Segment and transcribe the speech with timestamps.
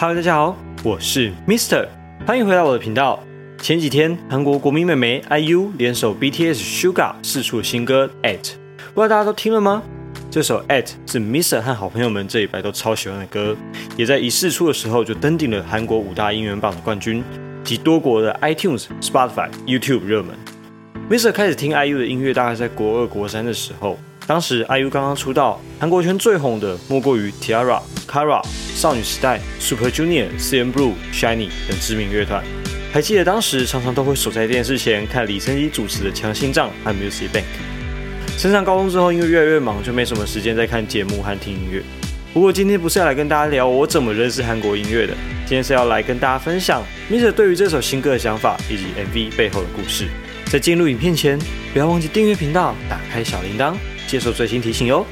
[0.00, 1.88] Hello，大家好，我是 Mister，
[2.24, 3.18] 欢迎回到我的频道。
[3.60, 8.52] 前几天，韩国国民妹妹 IU 联手 BTS Suga 释出新歌 At，
[8.94, 9.82] 不知道大家都听了吗？
[10.30, 13.56] 这首 At 是 Mr 和好朋友们这礼拜都超喜欢的歌，
[13.96, 17.24] 也在一试出的时候就登顶了韩国五大音源榜的冠军
[17.64, 20.32] 及多国的 iTunes、Spotify、YouTube 热门。
[21.10, 23.98] Mr 开始听 IU 的音乐大概在国二、国三的时候。
[24.28, 28.42] 当时 IU 刚刚出道，韩国圈最红的莫过于 Tiara、Kara、
[28.74, 32.42] 少女时代、Super Junior、CNBLUE、SHINee 等知名乐团。
[32.90, 37.44] 还记得当时常常都会守在电视前看李昇基主持的《强心脏》和 Music Bank。
[38.38, 41.82] 升上高中之后，因为越来越忙，就没什么时间再看节目和听音乐。
[42.32, 45.12] 不过今天不是要来跟大家聊我怎么认识韩国音乐的，
[45.44, 50.06] 今天是要来跟大家分享 Mr 对于这首新歌的想法以及 MV 背后的故事。
[50.46, 51.38] 在进入影片前，
[51.72, 53.74] 不要忘记订阅频道，打开小铃铛。
[54.06, 55.04] 接受最新提醒哟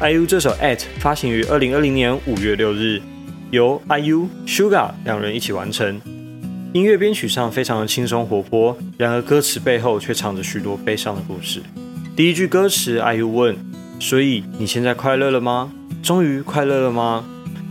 [0.00, 3.02] ！IU 这首《At》发行于二零二零年五月六日，
[3.50, 6.00] 由 IU、Suga 两人一起完成。
[6.72, 11.60] 音乐编曲上非常的轻松活泼，然而歌词背后却藏着许多悲伤的故事。
[12.14, 13.56] 第一句歌词，IU 问
[13.98, 15.72] ：“所以你现在快乐了吗？
[16.00, 17.24] 终于快乐了吗？”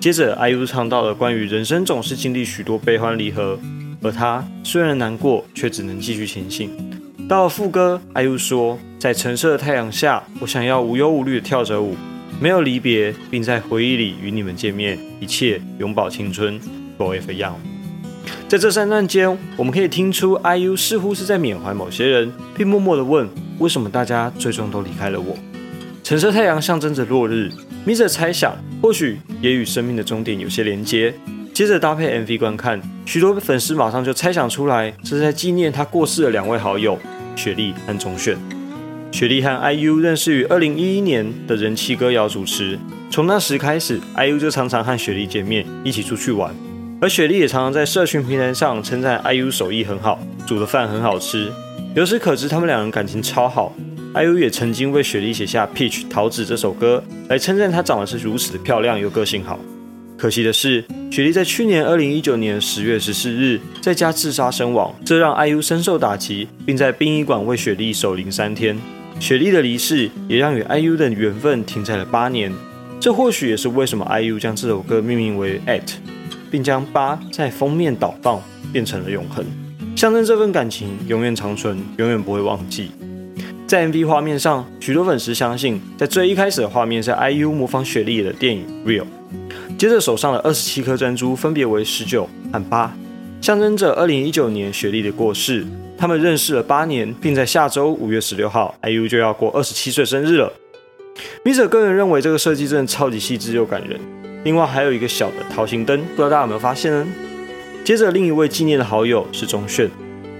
[0.00, 3.56] 接着，IU 唱到了关于人生总是经历许多悲欢离合，
[4.02, 6.97] 而他虽然难过，却只能继续前行。
[7.28, 11.94] 到副歌，IU 说：“在橙色的太阳下，我想要无忧无虑地跳着舞，
[12.40, 16.58] 没有离别，并在回忆里与你们见面，一切永葆青春
[16.98, 17.52] ，Forever Young。”
[18.48, 23.28] 在这三段间，我们可以听出 IU 似乎是在缅怀某些人，并默默地问
[23.60, 25.36] ：“为什么大家最终都离开了我？”
[26.02, 27.52] 橙色太阳象征着落日
[27.86, 31.12] ，Mr 猜想或许也与生命的终点有些连接。
[31.52, 36.98] 接着搭配 MV 观看，许多粉丝马上就猜想出来，这是在纪念他过世的两位好友。
[37.38, 38.36] 雪莉和钟鉉，
[39.12, 42.76] 雪莉和 IU 认识于二零一一年的人气歌谣主持，
[43.12, 46.52] 从那时开始，IU 就常常和雪莉见面，一起出去玩。
[47.00, 51.52] 而雪莉也常常在社群平台上称赞 IU 手艺很好，煮的饭很好吃。
[51.94, 53.72] 由此可知，他们两人感情超好。
[54.14, 59.60] IU 也曾经为雪莉写下《Peach》桃子这首歌，来称赞她长得是如此的漂亮又个性好。
[60.18, 68.76] 可惜的是，雪莉在去年二零一九年十月十四日在家自杀身亡，这让 IU 深受打击，并在殡仪馆为雪莉守灵三天。
[69.20, 72.52] 雪莉的离世也让与 IU 的缘分停在了八年，
[72.98, 75.88] 这或许也是为什么 IU 将这首歌命名为 At，
[76.50, 78.42] 并将八在封面倒放，
[78.72, 79.44] 变成了永恒，
[79.94, 82.90] 象征这份感情永远长存，永远不会忘记。
[83.68, 89.06] 在 MV 画面上，许多粉丝相信，在最一开始的画面是 IU 模仿雪莉的电影 Real。
[89.78, 92.92] 接着手上的二十七颗珍珠分别为十九和八，
[93.40, 95.64] 象征着二零一九年雪莉的过世。
[95.96, 100.52] 他们认识了八年，并在下周五月十六号，IU 就要过二十七岁生日了。
[101.44, 104.00] Mr 个人认为这个设计真的超级细致又感人。
[104.42, 107.06] 另外还有一个小的桃心灯，不知道大家有没有发现呢？
[107.84, 109.88] 接着另一位纪念的好友是钟铉，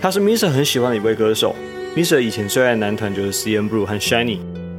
[0.00, 1.56] 他是 Mr 很喜欢的一位歌手。
[1.96, 4.38] Mr 以前最爱男团就是 CNBLUE 和 SHINee，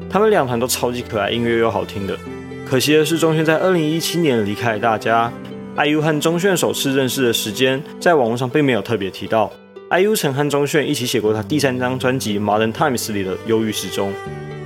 [0.10, 2.18] 他们两团都超级可爱，音乐又好听的。
[2.68, 5.32] 可惜的是，钟铉在二零一七年离开了大家。
[5.78, 9.52] IU 和钟铉首次认识的时间，在网络上并没有特别提到。
[9.92, 14.10] IU 曾和钟铉一起写过他第三张专辑《Modern Times》里的《忧郁时钟》。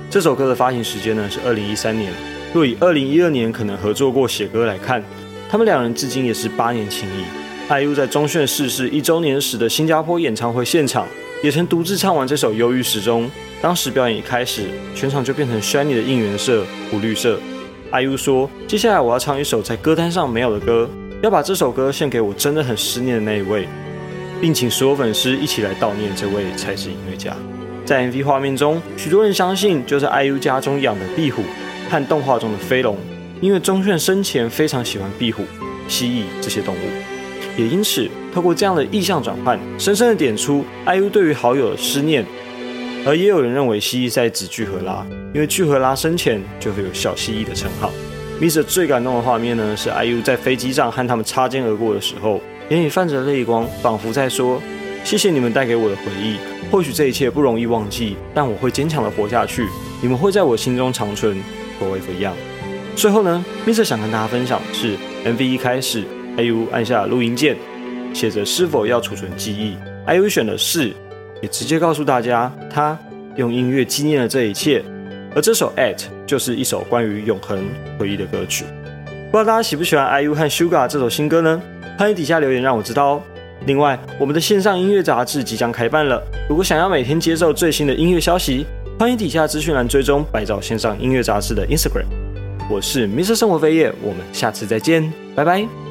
[0.08, 2.10] 这首歌的发行时间呢是二零一三年。
[2.54, 5.04] 若以二零一二年可能合作过写歌来看，
[5.50, 7.24] 他们两人至今也是八年情谊。
[7.70, 11.06] IU 在钟铉逝世一周年时的新加坡演唱会现场，
[11.42, 13.26] 也曾独自唱完这首《忧郁时钟》。
[13.60, 14.62] 当时表演一开始，
[14.94, 17.38] 全场就变成 Shiny 的应援色——湖绿色。
[17.92, 20.88] IU 说：“接下来我要唱一首在歌单上没有的歌，
[21.22, 23.66] 要把这首歌献给我真的很思念的那一位，
[24.40, 27.34] 并请所有粉丝一起来悼念这位才子音乐家。”
[27.84, 31.42] 在 MV 画面中，许多人相信就是 IU 家中养的壁虎
[31.90, 32.96] 和动画中的飞龙，
[33.40, 35.42] 因为钟鉉生前非常喜欢壁虎、
[35.88, 42.24] 蜥蜴这些动物，也因此透过这样的意象转换，深深的点出 IU 对于好友的思念。
[43.06, 47.90] 而也有人认为蜥蜴在指具荷拉，因为具荷拉生前就会有小蜥蜴的称号。
[48.40, 54.60] Mr 最感动的画面呢，是 IU 在飞机上和他们擦肩而过的时候，眼里泛着泪光，仿佛在说
[55.02, 56.36] ：“谢谢你们带给我的回忆，
[56.70, 59.66] 或许这一切不容易忘记，但我会坚强的活下去。
[60.02, 61.36] 你们会在我心中长存
[61.80, 62.34] ，Forever Young。”
[62.96, 66.04] 最后呢，Mr 想跟大家分享的是 MV 一开始
[66.36, 67.56] ，IU 按下录音键，
[68.12, 69.74] 写着是否要储存记忆
[70.06, 70.92] ，IU 选的是。
[71.40, 72.98] 也直接告诉大家，他
[73.36, 74.82] 用音乐纪念了这一切，
[75.34, 75.96] 而这首《At》
[76.26, 77.58] 就是一首关于永恒
[77.98, 78.64] 回忆的歌曲。
[79.30, 81.60] 不知道大家喜不喜欢 IU 和 Sugar 这首新歌呢？
[81.98, 83.22] 欢迎底下留言让我知道哦。
[83.66, 88.66] 另外，我们的线上音乐杂志即将开办了，如果想要每天接受最新的音乐消息，
[88.98, 92.06] 欢迎底下资讯栏追踪百兆线上音乐杂志的 Instagram。
[92.70, 95.89] 我是 Mr 生活飞叶，我们下次再见，拜拜。